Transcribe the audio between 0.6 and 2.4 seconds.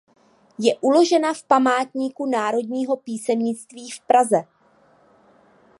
uložena v Památníku